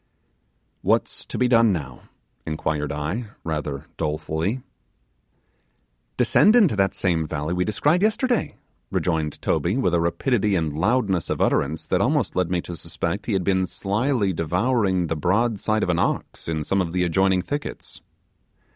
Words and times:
'What's 0.81 1.25
to 1.27 1.37
be 1.37 1.47
done 1.47 1.71
now?' 1.71 1.99
inquired 2.47 2.91
I, 2.91 3.25
rather 3.43 3.85
dolefully. 3.97 4.63
'Descend 6.17 6.55
into 6.55 6.75
that 6.75 6.95
same 6.95 7.27
valley 7.27 7.53
we 7.53 7.63
descried 7.63 8.01
yesterday.' 8.01 8.55
rejoined 8.89 9.39
Toby, 9.43 9.77
with 9.77 9.93
a 9.93 9.99
rapidity 10.01 10.55
and 10.55 10.73
loudness 10.73 11.29
of 11.29 11.39
utterance 11.39 11.85
that 11.85 12.01
almost 12.01 12.35
led 12.35 12.49
me 12.49 12.61
to 12.61 12.75
suspect 12.75 13.27
he 13.27 13.33
had 13.33 13.43
been 13.43 13.67
slyly 13.67 14.33
devouring 14.33 15.05
the 15.05 15.15
broadside 15.15 15.83
of 15.83 15.89
an 15.89 15.99
ox 15.99 16.47
in 16.47 16.63
some 16.63 16.81
of 16.81 16.93
the 16.93 17.03
adjoining 17.03 17.43
thickets. 17.43 18.01